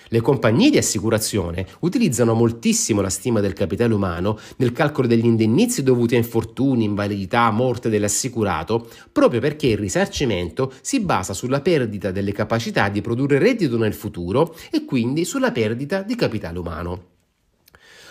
Le 0.08 0.20
compagnie 0.20 0.70
di 0.70 0.78
assicurazione 0.78 1.66
utilizzano 1.80 2.34
moltissimo 2.34 3.00
la 3.00 3.10
stima 3.10 3.40
del 3.40 3.54
capitale 3.54 3.92
umano 3.92 4.38
nel 4.58 4.70
calcolo 4.70 5.08
degli 5.08 5.24
indennizi 5.24 5.82
dovuti 5.82 6.14
a 6.14 6.18
infortuni, 6.18 6.84
invalidità, 6.84 7.50
morte 7.50 7.88
dell'assicurato, 7.88 8.88
proprio 9.10 9.40
perché 9.40 9.66
il 9.66 9.78
risarcimento 9.78 10.72
si 10.80 11.00
basa 11.00 11.34
sulla 11.34 11.60
perdita 11.60 12.12
delle 12.12 12.30
capacità 12.30 12.88
di 12.88 13.00
produrre 13.00 13.38
reddito 13.38 13.76
nel 13.76 13.94
futuro 13.94 14.54
e 14.70 14.84
quindi 14.84 15.24
sulla 15.24 15.50
perdita 15.50 16.02
di 16.02 16.14
capitale 16.14 16.58
umano. 16.58 17.04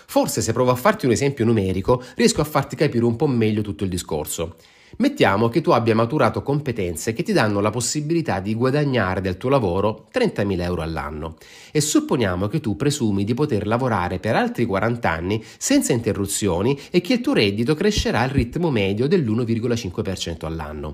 Forse 0.07 0.41
se 0.41 0.51
provo 0.51 0.71
a 0.71 0.75
farti 0.75 1.05
un 1.05 1.13
esempio 1.13 1.45
numerico 1.45 2.03
riesco 2.15 2.41
a 2.41 2.45
farti 2.45 2.75
capire 2.75 3.05
un 3.05 3.15
po' 3.15 3.27
meglio 3.27 3.61
tutto 3.61 3.85
il 3.85 3.89
discorso. 3.89 4.57
Mettiamo 4.97 5.49
che 5.49 5.59
tu 5.59 5.71
abbia 5.71 5.93
maturato 5.93 6.41
competenze 6.41 7.11
che 7.11 7.21
ti 7.21 7.33
danno 7.33 7.59
la 7.59 7.69
possibilità 7.69 8.39
di 8.39 8.55
guadagnare 8.55 9.19
del 9.19 9.35
tuo 9.35 9.49
lavoro 9.49 10.07
30.000 10.13 10.61
euro 10.61 10.81
all'anno 10.83 11.35
e 11.73 11.81
supponiamo 11.81 12.47
che 12.47 12.61
tu 12.61 12.77
presumi 12.77 13.25
di 13.25 13.33
poter 13.33 13.67
lavorare 13.67 14.19
per 14.19 14.35
altri 14.35 14.63
40 14.63 15.09
anni 15.09 15.43
senza 15.57 15.91
interruzioni 15.91 16.79
e 16.91 17.01
che 17.01 17.13
il 17.13 17.21
tuo 17.21 17.33
reddito 17.33 17.75
crescerà 17.75 18.21
al 18.21 18.29
ritmo 18.29 18.71
medio 18.71 19.07
dell'1,5% 19.07 20.45
all'anno. 20.45 20.93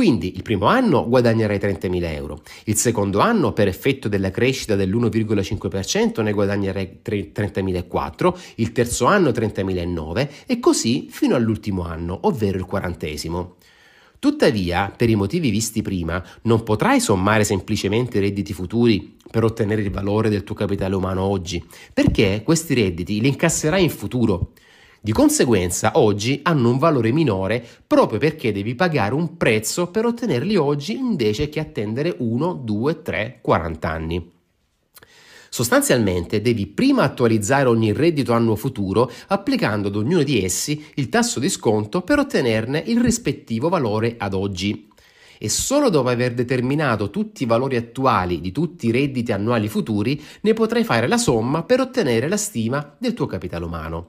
Quindi 0.00 0.34
il 0.34 0.40
primo 0.42 0.64
anno 0.64 1.06
guadagnerai 1.06 1.58
30.000 1.58 2.04
euro, 2.14 2.40
il 2.64 2.76
secondo 2.76 3.18
anno 3.18 3.52
per 3.52 3.68
effetto 3.68 4.08
della 4.08 4.30
crescita 4.30 4.74
dell'1,5% 4.74 6.22
ne 6.22 6.32
guadagnerai 6.32 7.00
30.004, 7.04 8.34
il 8.54 8.72
terzo 8.72 9.04
anno 9.04 9.28
30.009 9.28 10.28
e 10.46 10.58
così 10.58 11.08
fino 11.10 11.34
all'ultimo 11.34 11.84
anno, 11.84 12.18
ovvero 12.22 12.56
il 12.56 12.64
quarantesimo. 12.64 13.56
Tuttavia, 14.18 14.90
per 14.96 15.10
i 15.10 15.16
motivi 15.16 15.50
visti 15.50 15.82
prima, 15.82 16.24
non 16.44 16.62
potrai 16.62 16.98
sommare 16.98 17.44
semplicemente 17.44 18.16
i 18.16 18.20
redditi 18.22 18.54
futuri 18.54 19.18
per 19.30 19.44
ottenere 19.44 19.82
il 19.82 19.90
valore 19.90 20.30
del 20.30 20.44
tuo 20.44 20.54
capitale 20.54 20.94
umano 20.94 21.24
oggi, 21.24 21.62
perché 21.92 22.40
questi 22.42 22.72
redditi 22.72 23.20
li 23.20 23.28
incasserai 23.28 23.82
in 23.82 23.90
futuro. 23.90 24.52
Di 25.02 25.12
conseguenza 25.12 25.92
oggi 25.94 26.40
hanno 26.42 26.68
un 26.68 26.76
valore 26.76 27.10
minore 27.10 27.66
proprio 27.86 28.18
perché 28.18 28.52
devi 28.52 28.74
pagare 28.74 29.14
un 29.14 29.38
prezzo 29.38 29.86
per 29.86 30.04
ottenerli 30.04 30.56
oggi 30.56 30.94
invece 30.94 31.48
che 31.48 31.58
attendere 31.58 32.14
1, 32.18 32.60
2, 32.62 33.00
3, 33.00 33.38
40 33.40 33.88
anni. 33.88 34.30
Sostanzialmente 35.48 36.42
devi 36.42 36.66
prima 36.66 37.02
attualizzare 37.02 37.66
ogni 37.66 37.94
reddito 37.94 38.34
annuo 38.34 38.56
futuro 38.56 39.10
applicando 39.28 39.88
ad 39.88 39.96
ognuno 39.96 40.22
di 40.22 40.44
essi 40.44 40.84
il 40.96 41.08
tasso 41.08 41.40
di 41.40 41.48
sconto 41.48 42.02
per 42.02 42.18
ottenerne 42.18 42.82
il 42.86 43.00
rispettivo 43.00 43.70
valore 43.70 44.16
ad 44.18 44.34
oggi. 44.34 44.86
E 45.38 45.48
solo 45.48 45.88
dopo 45.88 46.10
aver 46.10 46.34
determinato 46.34 47.08
tutti 47.08 47.44
i 47.44 47.46
valori 47.46 47.76
attuali 47.76 48.42
di 48.42 48.52
tutti 48.52 48.88
i 48.88 48.90
redditi 48.90 49.32
annuali 49.32 49.66
futuri 49.68 50.22
ne 50.42 50.52
potrai 50.52 50.84
fare 50.84 51.08
la 51.08 51.16
somma 51.16 51.62
per 51.62 51.80
ottenere 51.80 52.28
la 52.28 52.36
stima 52.36 52.96
del 52.98 53.14
tuo 53.14 53.24
capitale 53.24 53.64
umano. 53.64 54.08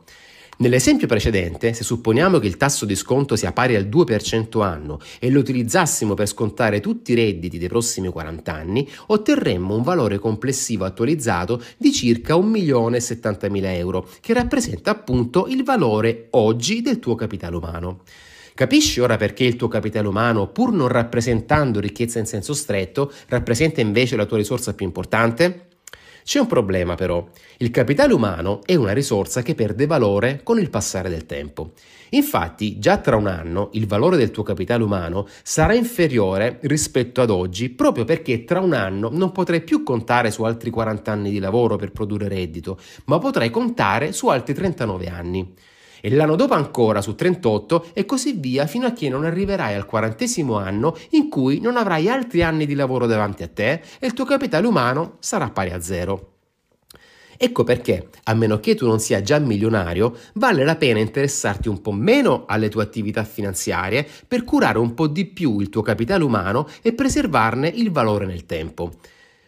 Nell'esempio 0.62 1.08
precedente, 1.08 1.74
se 1.74 1.84
supponiamo 1.84 2.38
che 2.38 2.46
il 2.46 2.56
tasso 2.56 2.86
di 2.86 2.96
sconto 2.96 3.36
sia 3.36 3.51
pari 3.51 3.75
al 3.75 3.88
2% 3.88 4.62
anno 4.62 5.00
e 5.20 5.32
lo 5.32 5.39
utilizzassimo 5.39 6.13
per 6.13 6.27
scontare 6.27 6.80
tutti 6.80 7.13
i 7.13 7.15
redditi 7.15 7.58
dei 7.58 7.68
prossimi 7.68 8.10
40 8.10 8.53
anni, 8.53 8.88
otterremmo 9.08 9.75
un 9.75 9.82
valore 9.82 10.20
complessivo 10.20 10.86
attualizzato 10.86 11.60
di 11.77 11.91
circa 11.91 12.36
1.070.000 12.36 13.65
euro, 13.74 14.08
che 14.20 14.34
rappresenta 14.36 14.91
appunto 14.91 15.48
il 15.48 15.63
valore 15.63 16.27
oggi 16.32 16.84
del 16.84 17.00
tuo 17.00 17.15
capitale 17.15 17.56
umano. 17.56 18.01
Capisci 18.53 19.00
ora 19.00 19.18
perché 19.18 19.44
il 19.44 19.56
tuo 19.56 19.68
capitale 19.68 20.08
umano, 20.08 20.50
pur 20.50 20.72
non 20.74 20.89
rappresentando 20.89 21.80
ricchezza 21.80 22.20
in 22.20 22.27
senso 22.27 22.53
stretto, 22.53 23.12
rappresenta 23.30 23.82
invece 23.82 24.15
la 24.15 24.25
tua 24.25 24.38
risorsa 24.38 24.75
più 24.75 24.86
importante? 24.86 25.70
C'è 26.31 26.39
un 26.39 26.47
problema 26.47 26.95
però. 26.95 27.27
Il 27.57 27.71
capitale 27.71 28.13
umano 28.13 28.61
è 28.65 28.75
una 28.75 28.93
risorsa 28.93 29.41
che 29.41 29.53
perde 29.53 29.85
valore 29.85 30.43
con 30.43 30.59
il 30.59 30.69
passare 30.69 31.09
del 31.09 31.25
tempo. 31.25 31.73
Infatti, 32.11 32.79
già 32.79 33.00
tra 33.00 33.17
un 33.17 33.27
anno 33.27 33.67
il 33.73 33.85
valore 33.85 34.15
del 34.15 34.31
tuo 34.31 34.41
capitale 34.41 34.81
umano 34.81 35.27
sarà 35.43 35.73
inferiore 35.73 36.59
rispetto 36.61 37.19
ad 37.19 37.31
oggi 37.31 37.67
proprio 37.67 38.05
perché 38.05 38.45
tra 38.45 38.61
un 38.61 38.71
anno 38.71 39.09
non 39.11 39.33
potrai 39.33 39.59
più 39.59 39.83
contare 39.83 40.31
su 40.31 40.43
altri 40.43 40.69
40 40.69 41.11
anni 41.11 41.31
di 41.31 41.39
lavoro 41.39 41.75
per 41.75 41.91
produrre 41.91 42.29
reddito, 42.29 42.79
ma 43.07 43.19
potrai 43.19 43.50
contare 43.50 44.13
su 44.13 44.29
altri 44.29 44.53
39 44.53 45.09
anni. 45.09 45.53
E 46.01 46.10
l'anno 46.10 46.36
dopo 46.36 46.55
ancora 46.55 47.01
su 47.01 47.15
38 47.15 47.91
e 47.93 48.05
così 48.05 48.34
via 48.34 48.65
fino 48.65 48.88
a 48.88 48.91
che 48.91 49.08
non 49.08 49.24
arriverai 49.24 49.75
al 49.75 49.86
quarantesimo 49.86 50.58
anno 50.58 50.98
in 51.12 51.29
cui 51.29 51.60
non 51.60 51.77
avrai 51.77 52.10
altri 52.10 52.41
anni 52.41 52.65
di 52.65 52.74
lavoro 52.74 53.05
davanti 53.05 53.43
a 53.43 53.48
te 53.48 53.81
e 54.00 54.08
il 54.08 54.13
tuo 54.13 54.25
capitale 54.25 54.67
umano 54.67 55.17
sarà 55.20 55.50
pari 55.50 55.70
a 55.70 55.79
zero. 55.81 56.31
Ecco 57.43 57.63
perché, 57.63 58.10
a 58.25 58.36
meno 58.36 58.60
che 58.60 58.75
tu 58.75 58.86
non 58.86 59.00
sia 59.00 59.24
già 59.24 59.39
milionario, 59.39 60.15
vale 60.34 60.63
la 60.63 60.75
pena 60.75 61.00
interessarti 61.00 61.70
un 61.70 61.81
po' 61.81 61.91
meno 61.91 62.46
alle 62.46 62.70
tue 62.70 62.84
attività 62.84 63.24
finanziarie 63.24 64.08
per 64.27 64.43
curare 64.43 64.77
un 64.77 64.93
po' 64.93 65.08
di 65.08 65.25
più 65.25 65.60
il 65.60 65.70
tuo 65.70 65.81
capitale 65.81 66.24
umano 66.24 66.67
e 66.84 66.93
preservarne 66.93 67.67
il 67.67 67.89
valore 67.89 68.27
nel 68.27 68.46
tempo. 68.46 68.91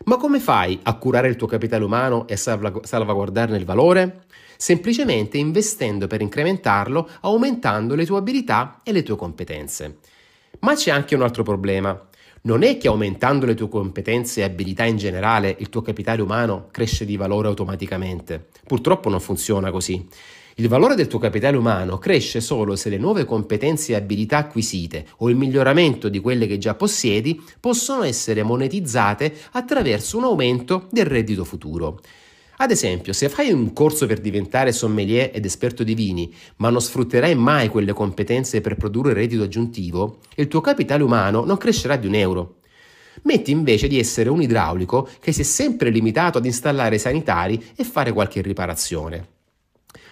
Ma 0.05 0.17
come 0.17 0.39
fai 0.39 0.79
a 0.81 0.97
curare 0.97 1.27
il 1.27 1.35
tuo 1.35 1.45
capitale 1.45 1.83
umano 1.83 2.27
e 2.27 2.35
salvaguardarne 2.35 3.57
il 3.57 3.63
valore? 3.63 4.25
Semplicemente 4.63 5.37
investendo 5.37 6.07
per 6.07 6.21
incrementarlo, 6.21 7.09
aumentando 7.23 7.95
le 7.95 8.05
tue 8.05 8.17
abilità 8.17 8.79
e 8.81 8.93
le 8.93 9.03
tue 9.03 9.17
competenze. 9.17 9.97
Ma 10.59 10.73
c'è 10.73 10.89
anche 10.89 11.15
un 11.15 11.21
altro 11.21 11.43
problema 11.43 12.07
non 12.43 12.63
è 12.63 12.77
che 12.77 12.87
aumentando 12.87 13.45
le 13.45 13.55
tue 13.55 13.67
competenze 13.67 14.39
e 14.39 14.43
abilità 14.43 14.85
in 14.85 14.95
generale 14.95 15.53
il 15.59 15.67
tuo 15.67 15.81
capitale 15.81 16.21
umano 16.21 16.67
cresce 16.71 17.03
di 17.03 17.17
valore 17.17 17.49
automaticamente. 17.49 18.47
Purtroppo 18.65 19.09
non 19.09 19.19
funziona 19.19 19.69
così. 19.69 20.07
Il 20.55 20.69
valore 20.69 20.95
del 20.95 21.07
tuo 21.07 21.19
capitale 21.19 21.57
umano 21.57 21.97
cresce 21.97 22.39
solo 22.39 22.77
se 22.77 22.87
le 22.87 22.97
nuove 22.97 23.25
competenze 23.25 23.91
e 23.91 23.95
abilità 23.95 24.37
acquisite 24.37 25.07
o 25.17 25.29
il 25.29 25.35
miglioramento 25.35 26.07
di 26.07 26.19
quelle 26.19 26.47
che 26.47 26.57
già 26.57 26.75
possiedi 26.75 27.41
possono 27.59 28.03
essere 28.03 28.43
monetizzate 28.43 29.33
attraverso 29.51 30.17
un 30.17 30.23
aumento 30.23 30.87
del 30.89 31.05
reddito 31.05 31.43
futuro. 31.43 31.99
Ad 32.63 32.71
esempio, 32.71 33.11
se 33.11 33.27
fai 33.27 33.51
un 33.51 33.73
corso 33.73 34.05
per 34.05 34.21
diventare 34.21 34.71
sommelier 34.71 35.31
ed 35.33 35.43
esperto 35.43 35.83
di 35.83 35.93
vini, 35.93 36.33
ma 36.57 36.69
non 36.69 36.79
sfrutterai 36.79 37.35
mai 37.35 37.67
quelle 37.67 37.91
competenze 37.91 38.61
per 38.61 38.77
produrre 38.77 39.11
reddito 39.11 39.43
aggiuntivo, 39.43 40.19
il 40.35 40.47
tuo 40.47 40.61
capitale 40.61 41.03
umano 41.03 41.43
non 41.43 41.57
crescerà 41.57 41.97
di 41.97 42.07
un 42.07 42.15
euro. 42.15 42.59
Metti 43.23 43.51
invece 43.51 43.89
di 43.89 43.99
essere 43.99 44.29
un 44.29 44.41
idraulico 44.41 45.09
che 45.19 45.33
si 45.33 45.41
è 45.41 45.43
sempre 45.43 45.89
limitato 45.89 46.37
ad 46.37 46.45
installare 46.45 46.97
sanitari 46.97 47.61
e 47.75 47.83
fare 47.83 48.13
qualche 48.13 48.41
riparazione. 48.41 49.27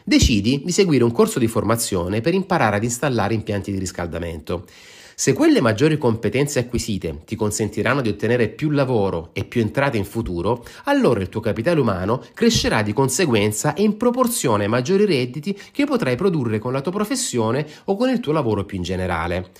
Decidi 0.03 0.61
di 0.65 0.73
seguire 0.73 1.05
un 1.05 1.13
corso 1.13 1.39
di 1.39 1.47
formazione 1.47 2.19
per 2.19 2.33
imparare 2.33 2.75
ad 2.75 2.83
installare 2.83 3.33
impianti 3.33 3.71
di 3.71 3.79
riscaldamento. 3.79 4.65
Se 5.15 5.33
quelle 5.33 5.61
maggiori 5.61 5.97
competenze 5.97 6.59
acquisite 6.59 7.21
ti 7.25 7.35
consentiranno 7.35 8.01
di 8.01 8.09
ottenere 8.09 8.47
più 8.47 8.69
lavoro 8.69 9.29
e 9.33 9.43
più 9.43 9.61
entrate 9.61 9.97
in 9.97 10.05
futuro, 10.05 10.65
allora 10.85 11.21
il 11.21 11.29
tuo 11.29 11.41
capitale 11.41 11.79
umano 11.79 12.23
crescerà 12.33 12.81
di 12.81 12.93
conseguenza 12.93 13.73
e 13.73 13.83
in 13.83 13.97
proporzione 13.97 14.63
ai 14.63 14.69
maggiori 14.69 15.05
redditi 15.05 15.57
che 15.71 15.85
potrai 15.85 16.15
produrre 16.15 16.59
con 16.59 16.71
la 16.71 16.81
tua 16.81 16.91
professione 16.91 17.67
o 17.85 17.95
con 17.95 18.09
il 18.09 18.19
tuo 18.19 18.31
lavoro 18.31 18.65
più 18.65 18.77
in 18.77 18.83
generale. 18.83 19.51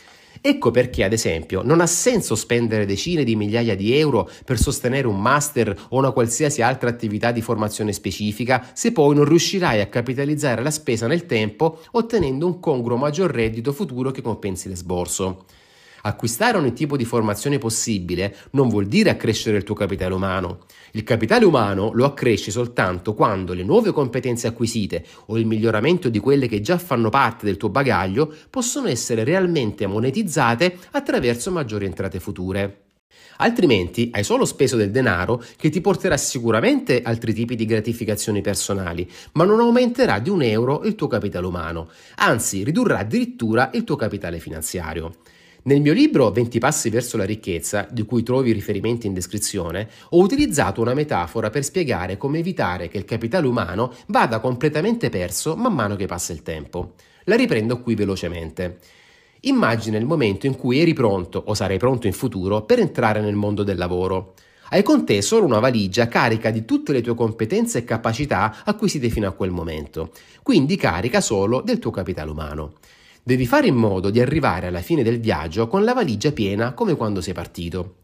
Ecco 0.43 0.71
perché, 0.71 1.03
ad 1.03 1.13
esempio, 1.13 1.61
non 1.61 1.81
ha 1.81 1.85
senso 1.85 2.33
spendere 2.33 2.87
decine 2.87 3.23
di 3.23 3.35
migliaia 3.35 3.75
di 3.75 3.95
euro 3.95 4.27
per 4.43 4.57
sostenere 4.57 5.05
un 5.05 5.21
master 5.21 5.69
o 5.89 5.97
una 5.97 6.09
qualsiasi 6.09 6.63
altra 6.63 6.89
attività 6.89 7.31
di 7.31 7.43
formazione 7.43 7.93
specifica 7.93 8.71
se 8.73 8.91
poi 8.91 9.13
non 9.13 9.25
riuscirai 9.25 9.81
a 9.81 9.87
capitalizzare 9.87 10.63
la 10.63 10.71
spesa 10.71 11.05
nel 11.05 11.27
tempo 11.27 11.81
ottenendo 11.91 12.47
un 12.47 12.59
congruo 12.59 12.97
maggior 12.97 13.29
reddito 13.29 13.71
futuro 13.71 14.09
che 14.09 14.23
compensi 14.23 14.67
l'esborso. 14.67 15.45
Acquistare 16.03 16.57
ogni 16.57 16.73
tipo 16.73 16.97
di 16.97 17.05
formazione 17.05 17.57
possibile 17.57 18.35
non 18.51 18.69
vuol 18.69 18.87
dire 18.87 19.09
accrescere 19.09 19.57
il 19.57 19.63
tuo 19.63 19.75
capitale 19.75 20.13
umano. 20.13 20.59
Il 20.91 21.03
capitale 21.03 21.45
umano 21.45 21.91
lo 21.93 22.05
accresci 22.05 22.49
soltanto 22.49 23.13
quando 23.13 23.53
le 23.53 23.63
nuove 23.63 23.91
competenze 23.91 24.47
acquisite 24.47 25.05
o 25.27 25.37
il 25.37 25.45
miglioramento 25.45 26.09
di 26.09 26.19
quelle 26.19 26.47
che 26.47 26.61
già 26.61 26.77
fanno 26.77 27.09
parte 27.09 27.45
del 27.45 27.57
tuo 27.57 27.69
bagaglio 27.69 28.33
possono 28.49 28.87
essere 28.87 29.23
realmente 29.23 29.85
monetizzate 29.85 30.77
attraverso 30.91 31.51
maggiori 31.51 31.85
entrate 31.85 32.19
future. 32.19 32.81
Altrimenti 33.37 34.09
hai 34.13 34.23
solo 34.23 34.45
speso 34.45 34.75
del 34.75 34.91
denaro 34.91 35.43
che 35.57 35.69
ti 35.69 35.81
porterà 35.81 36.15
sicuramente 36.15 37.01
altri 37.01 37.33
tipi 37.33 37.55
di 37.55 37.65
gratificazioni 37.65 38.41
personali, 38.41 39.09
ma 39.33 39.45
non 39.45 39.59
aumenterà 39.59 40.19
di 40.19 40.29
un 40.29 40.43
euro 40.43 40.83
il 40.83 40.95
tuo 40.95 41.07
capitale 41.07 41.47
umano, 41.47 41.89
anzi 42.17 42.63
ridurrà 42.63 42.99
addirittura 42.99 43.71
il 43.73 43.83
tuo 43.83 43.95
capitale 43.95 44.39
finanziario. 44.39 45.15
Nel 45.63 45.79
mio 45.79 45.93
libro 45.93 46.31
20 46.31 46.57
passi 46.57 46.89
verso 46.89 47.17
la 47.17 47.23
ricchezza, 47.23 47.87
di 47.91 48.01
cui 48.03 48.23
trovi 48.23 48.51
riferimenti 48.51 49.05
in 49.05 49.13
descrizione, 49.13 49.87
ho 50.09 50.19
utilizzato 50.19 50.81
una 50.81 50.95
metafora 50.95 51.51
per 51.51 51.63
spiegare 51.63 52.17
come 52.17 52.39
evitare 52.39 52.87
che 52.87 52.97
il 52.97 53.05
capitale 53.05 53.45
umano 53.45 53.93
vada 54.07 54.39
completamente 54.39 55.09
perso 55.09 55.55
man 55.55 55.75
mano 55.75 55.95
che 55.95 56.07
passa 56.07 56.33
il 56.33 56.41
tempo. 56.41 56.93
La 57.25 57.35
riprendo 57.35 57.79
qui 57.79 57.93
velocemente. 57.93 58.79
Immagina 59.41 59.99
il 59.99 60.05
momento 60.05 60.47
in 60.47 60.55
cui 60.55 60.79
eri 60.79 60.93
pronto 60.93 61.43
o 61.45 61.53
sarai 61.53 61.77
pronto 61.77 62.07
in 62.07 62.13
futuro 62.13 62.63
per 62.63 62.79
entrare 62.79 63.21
nel 63.21 63.35
mondo 63.35 63.61
del 63.61 63.77
lavoro. 63.77 64.33
Hai 64.69 64.81
con 64.81 65.05
te 65.05 65.21
solo 65.21 65.45
una 65.45 65.59
valigia 65.59 66.07
carica 66.07 66.49
di 66.49 66.65
tutte 66.65 66.91
le 66.91 67.01
tue 67.01 67.13
competenze 67.13 67.79
e 67.79 67.83
capacità 67.83 68.63
acquisite 68.65 69.09
fino 69.09 69.27
a 69.27 69.33
quel 69.33 69.51
momento, 69.51 70.09
quindi 70.41 70.75
carica 70.75 71.21
solo 71.21 71.61
del 71.61 71.77
tuo 71.77 71.91
capitale 71.91 72.31
umano. 72.31 72.73
Devi 73.23 73.45
fare 73.45 73.67
in 73.67 73.75
modo 73.75 74.09
di 74.09 74.19
arrivare 74.19 74.65
alla 74.65 74.81
fine 74.81 75.03
del 75.03 75.19
viaggio 75.19 75.67
con 75.67 75.83
la 75.83 75.93
valigia 75.93 76.31
piena 76.31 76.73
come 76.73 76.95
quando 76.95 77.21
sei 77.21 77.33
partito. 77.33 77.97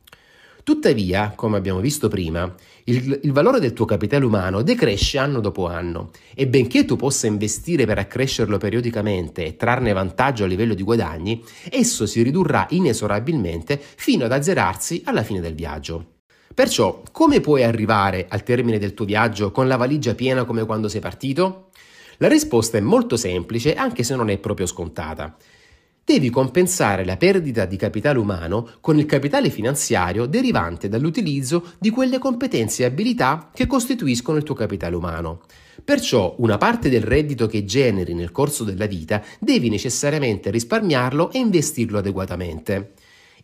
Tuttavia, 0.63 1.33
come 1.35 1.57
abbiamo 1.57 1.79
visto 1.79 2.07
prima, 2.07 2.53
il, 2.83 3.21
il, 3.23 3.31
valore 3.31 3.59
del 3.59 3.73
tuo 3.73 3.85
capitale 3.85 4.25
umano 4.25 4.61
decresce 4.61 5.17
anno 5.17 5.39
dopo 5.39 5.65
anno 5.65 6.11
e 6.35 6.45
benché 6.45 6.85
tu 6.85 6.97
possa 6.97 7.25
investire 7.25 7.85
per 7.87 7.97
accrescerlo 7.97 8.57
periodicamente 8.57 9.43
e 9.43 9.55
trarne 9.55 9.91
vantaggio 9.91 10.43
a 10.43 10.47
livello 10.47 10.75
di 10.75 10.83
guadagni, 10.83 11.43
esso 11.71 12.05
si 12.05 12.21
ridurrà 12.21 12.67
inesorabilmente 12.69 13.81
fino 13.81 14.25
ad 14.25 14.33
azzerarsi 14.33 15.01
alla 15.05 15.23
fine 15.23 15.39
del 15.39 15.55
viaggio. 15.55 16.17
Perciò, 16.53 17.01
come 17.11 17.39
puoi 17.39 17.63
arrivare 17.63 18.27
al 18.29 18.43
termine 18.43 18.77
del 18.77 18.93
tuo 18.93 19.05
viaggio 19.05 19.51
con 19.51 19.67
la 19.67 19.77
valigia 19.77 20.13
piena 20.13 20.43
come 20.43 20.65
quando 20.65 20.89
sei 20.89 21.01
partito? 21.01 21.69
La 22.17 22.27
risposta 22.27 22.77
è 22.77 22.81
molto 22.81 23.15
semplice 23.15 23.75
anche 23.75 24.01
se 24.01 24.15
non 24.15 24.29
è 24.29 24.39
proprio 24.39 24.65
scontata. 24.65 25.35
Devi 26.03 26.29
compensare 26.29 27.05
la 27.05 27.17
perdita 27.17 27.65
di 27.65 27.75
capitale 27.75 28.17
umano 28.17 28.69
con 28.79 28.97
il 28.97 29.05
capitale 29.05 29.49
finanziario 29.49 30.25
derivante 30.25 30.87
dall'utilizzo 30.87 31.73
di 31.77 31.89
quelle 31.89 32.17
competenze 32.17 32.83
e 32.83 32.85
abilità 32.85 33.51
che 33.53 33.67
costituiscono 33.67 34.37
il 34.37 34.43
tuo 34.43 34.55
capitale 34.55 34.95
umano. 34.95 35.41
Perciò 35.83 36.33
una 36.39 36.57
parte 36.57 36.89
del 36.89 37.03
reddito 37.03 37.45
che 37.45 37.65
generi 37.65 38.13
nel 38.13 38.31
corso 38.31 38.63
della 38.63 38.87
vita 38.87 39.21
devi 39.37 39.69
necessariamente 39.69 40.49
risparmiarlo 40.49 41.29
e 41.31 41.39
investirlo 41.39 41.97
adeguatamente. 41.99 42.93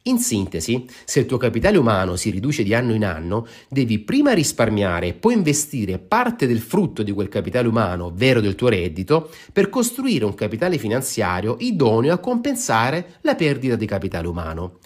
In 0.06 0.18
sintesi, 0.20 0.86
se 1.06 1.22
il 1.22 1.26
tuo 1.26 1.38
capitale 1.38 1.78
umano 1.78 2.18
si 2.18 2.30
riduce 2.30 2.64
di 2.64 2.74
anno 2.74 2.94
in 2.94 3.06
anno, 3.06 3.48
devi 3.70 4.00
prima 4.00 4.34
risparmiare 4.34 5.08
e 5.08 5.14
poi 5.14 5.34
investire 5.34 5.98
parte 5.98 6.46
del 6.46 6.60
frutto 6.60 7.04
di 7.04 7.14
quel 7.14 7.30
capitale 7.30 7.70
umano, 7.70 8.08
ovvero 8.08 8.42
del 8.42 8.56
tuo 8.56 8.68
reddito, 8.68 9.32
per 9.54 9.70
costruire 9.70 10.26
un 10.26 10.36
capitale 10.36 10.78
finanziario 10.78 11.56
idoneo 11.60 12.14
a 12.14 12.18
compensare 12.18 13.20
la 13.22 13.36
perdita 13.36 13.78
di 13.78 13.86
capitale 13.86 14.28
umano. 14.28 14.80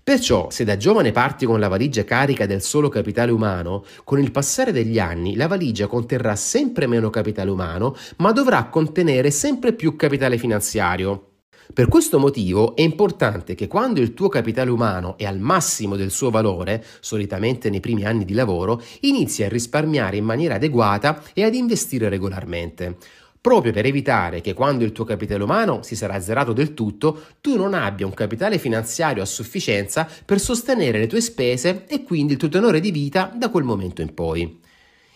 Perciò, 0.00 0.48
se 0.50 0.62
da 0.62 0.76
giovane 0.76 1.10
parti 1.10 1.44
con 1.44 1.58
la 1.58 1.66
valigia 1.66 2.04
carica 2.04 2.46
del 2.46 2.62
solo 2.62 2.88
capitale 2.88 3.32
umano, 3.32 3.84
con 4.04 4.20
il 4.20 4.30
passare 4.30 4.70
degli 4.70 5.00
anni 5.00 5.34
la 5.34 5.48
valigia 5.48 5.88
conterrà 5.88 6.36
sempre 6.36 6.86
meno 6.86 7.10
capitale 7.10 7.50
umano, 7.50 7.96
ma 8.18 8.30
dovrà 8.30 8.66
contenere 8.66 9.32
sempre 9.32 9.72
più 9.72 9.96
capitale 9.96 10.38
finanziario. 10.38 11.31
Per 11.72 11.88
questo 11.88 12.18
motivo 12.18 12.76
è 12.76 12.82
importante 12.82 13.54
che 13.54 13.66
quando 13.66 14.00
il 14.00 14.12
tuo 14.12 14.28
capitale 14.28 14.68
umano 14.68 15.16
è 15.16 15.24
al 15.24 15.38
massimo 15.38 15.96
del 15.96 16.10
suo 16.10 16.28
valore, 16.28 16.84
solitamente 17.00 17.70
nei 17.70 17.80
primi 17.80 18.04
anni 18.04 18.26
di 18.26 18.34
lavoro, 18.34 18.82
inizi 19.00 19.42
a 19.42 19.48
risparmiare 19.48 20.18
in 20.18 20.24
maniera 20.24 20.56
adeguata 20.56 21.22
e 21.32 21.44
ad 21.44 21.54
investire 21.54 22.10
regolarmente 22.10 22.96
proprio 23.42 23.72
per 23.72 23.86
evitare 23.86 24.40
che 24.40 24.54
quando 24.54 24.84
il 24.84 24.92
tuo 24.92 25.04
capitale 25.04 25.42
umano 25.42 25.82
si 25.82 25.96
sarà 25.96 26.14
azzerato 26.14 26.52
del 26.52 26.74
tutto, 26.74 27.24
tu 27.40 27.56
non 27.56 27.74
abbia 27.74 28.06
un 28.06 28.14
capitale 28.14 28.56
finanziario 28.56 29.20
a 29.20 29.26
sufficienza 29.26 30.08
per 30.24 30.38
sostenere 30.38 31.00
le 31.00 31.08
tue 31.08 31.20
spese 31.20 31.84
e 31.88 32.04
quindi 32.04 32.34
il 32.34 32.38
tuo 32.38 32.48
tenore 32.48 32.78
di 32.78 32.92
vita 32.92 33.32
da 33.36 33.48
quel 33.48 33.64
momento 33.64 34.00
in 34.00 34.14
poi. 34.14 34.60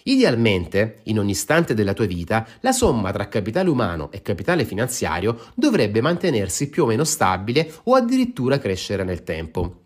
Idealmente, 0.08 1.00
in 1.04 1.18
ogni 1.18 1.32
istante 1.32 1.74
della 1.74 1.92
tua 1.92 2.06
vita, 2.06 2.46
la 2.60 2.70
somma 2.70 3.10
tra 3.10 3.26
capitale 3.26 3.70
umano 3.70 4.12
e 4.12 4.22
capitale 4.22 4.64
finanziario 4.64 5.36
dovrebbe 5.54 6.00
mantenersi 6.00 6.68
più 6.68 6.84
o 6.84 6.86
meno 6.86 7.02
stabile 7.02 7.72
o 7.84 7.94
addirittura 7.94 8.58
crescere 8.58 9.02
nel 9.02 9.24
tempo. 9.24 9.85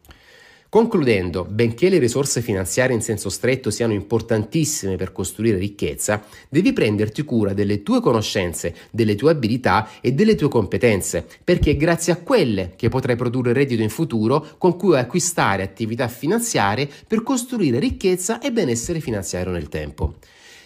Concludendo, 0.70 1.44
benché 1.50 1.88
le 1.88 1.98
risorse 1.98 2.40
finanziarie 2.42 2.94
in 2.94 3.02
senso 3.02 3.28
stretto 3.28 3.70
siano 3.70 3.92
importantissime 3.92 4.94
per 4.94 5.10
costruire 5.10 5.58
ricchezza, 5.58 6.22
devi 6.48 6.72
prenderti 6.72 7.24
cura 7.24 7.52
delle 7.52 7.82
tue 7.82 8.00
conoscenze, 8.00 8.76
delle 8.92 9.16
tue 9.16 9.32
abilità 9.32 9.88
e 10.00 10.12
delle 10.12 10.36
tue 10.36 10.48
competenze, 10.48 11.26
perché 11.42 11.72
è 11.72 11.76
grazie 11.76 12.12
a 12.12 12.18
quelle 12.18 12.74
che 12.76 12.88
potrai 12.88 13.16
produrre 13.16 13.52
reddito 13.52 13.82
in 13.82 13.90
futuro 13.90 14.46
con 14.58 14.76
cui 14.76 14.96
acquistare 14.96 15.64
attività 15.64 16.06
finanziarie 16.06 16.88
per 17.04 17.24
costruire 17.24 17.80
ricchezza 17.80 18.38
e 18.38 18.52
benessere 18.52 19.00
finanziario 19.00 19.50
nel 19.50 19.68
tempo. 19.68 20.14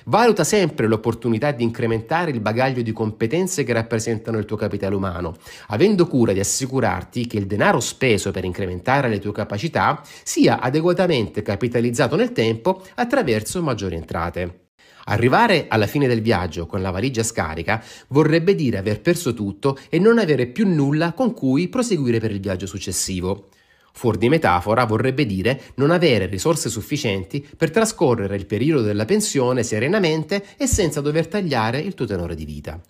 Valuta 0.06 0.44
sempre 0.44 0.86
l'opportunità 0.86 1.50
di 1.50 1.62
incrementare 1.62 2.30
il 2.30 2.40
bagaglio 2.40 2.82
di 2.82 2.92
competenze 2.92 3.64
che 3.64 3.72
rappresentano 3.72 4.36
il 4.36 4.44
tuo 4.44 4.56
capitale 4.56 4.94
umano, 4.94 5.34
avendo 5.68 6.06
cura 6.06 6.34
di 6.34 6.40
assicurarti 6.40 7.26
che 7.26 7.38
il 7.38 7.46
denaro 7.46 7.80
speso 7.80 8.30
per 8.30 8.44
incrementare 8.44 9.08
le 9.08 9.18
tue 9.18 9.32
capacità 9.32 10.02
sia 10.22 10.60
adeguatamente 10.60 11.40
capitalizzato 11.40 12.16
nel 12.16 12.32
tempo 12.32 12.82
attraverso 12.96 13.62
maggiori 13.62 13.94
entrate. 13.94 14.64
Arrivare 15.04 15.66
alla 15.68 15.86
fine 15.86 16.06
del 16.06 16.20
viaggio 16.20 16.66
con 16.66 16.82
la 16.82 16.90
valigia 16.90 17.22
scarica 17.22 17.82
vorrebbe 18.08 18.54
dire 18.54 18.76
aver 18.76 19.00
perso 19.00 19.32
tutto 19.32 19.78
e 19.88 19.98
non 19.98 20.18
avere 20.18 20.46
più 20.46 20.66
nulla 20.66 21.12
con 21.14 21.32
cui 21.32 21.68
proseguire 21.68 22.20
per 22.20 22.30
il 22.30 22.40
viaggio 22.40 22.66
successivo. 22.66 23.48
Fuori 23.96 24.18
di 24.18 24.28
metafora 24.28 24.84
vorrebbe 24.86 25.24
dire 25.24 25.60
non 25.76 25.92
avere 25.92 26.26
risorse 26.26 26.68
sufficienti 26.68 27.46
per 27.56 27.70
trascorrere 27.70 28.34
il 28.34 28.44
periodo 28.44 28.82
della 28.82 29.04
pensione 29.04 29.62
serenamente 29.62 30.44
e 30.56 30.66
senza 30.66 31.00
dover 31.00 31.28
tagliare 31.28 31.78
il 31.78 31.94
tuo 31.94 32.04
tenore 32.04 32.34
di 32.34 32.44
vita. 32.44 32.80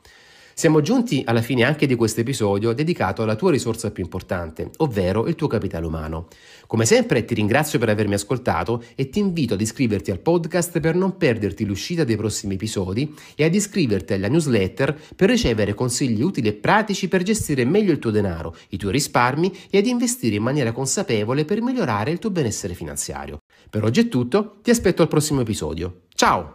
Siamo 0.57 0.81
giunti 0.81 1.23
alla 1.27 1.43
fine 1.43 1.65
anche 1.65 1.85
di 1.85 1.97
questo 1.97 2.21
episodio 2.21 2.73
dedicato 2.73 3.23
alla 3.23 3.35
tua 3.35 3.51
risorsa 3.51 3.91
più 3.91 4.05
importante, 4.05 4.71
ovvero 4.77 5.27
il 5.27 5.35
tuo 5.35 5.49
capitale 5.49 5.85
umano. 5.85 6.29
Come 6.69 6.87
sempre 6.87 7.25
ti 7.25 7.35
ringrazio 7.35 7.81
per 7.81 7.89
avermi 7.89 8.15
ascoltato 8.15 8.83
e 8.95 9.11
ti 9.11 9.19
invito 9.19 9.55
ad 9.55 9.61
iscriverti 9.61 10.13
al 10.13 10.21
podcast 10.21 10.79
per 10.79 10.95
non 10.95 11.17
perderti 11.17 11.65
l'uscita 11.65 12.05
dei 12.05 12.17
prossimi 12.17 12.55
episodi 12.55 13.13
e 13.35 13.45
ad 13.45 13.53
iscriverti 13.53 14.13
alla 14.13 14.29
newsletter 14.29 14.97
per 15.17 15.29
ricevere 15.29 15.75
consigli 15.75 16.23
utili 16.23 16.49
e 16.49 16.53
pratici 16.53 17.09
per 17.09 17.25
gestire 17.25 17.65
meglio 17.65 17.91
il 17.91 17.99
tuo 17.99 18.13
denaro, 18.13 18.55
i 18.69 18.77
tuoi 18.77 18.93
risparmi 18.93 19.53
e 19.69 19.79
ad 19.79 19.87
investire 19.87 20.37
in 20.37 20.43
maniera 20.45 20.71
consapevole 20.71 21.45
per 21.45 21.63
migliorare 21.63 22.13
il 22.13 22.21
tuo 22.21 22.31
benessere 22.31 22.75
finanziario. 22.75 23.41
Per 23.69 23.83
oggi 23.83 24.03
è 24.03 24.09
tutto, 24.09 24.59
ti 24.63 24.71
aspetto 24.71 25.03
al 25.03 25.09
prossimo 25.09 25.41
episodio. 25.41 26.03
Ciao! 26.15 26.55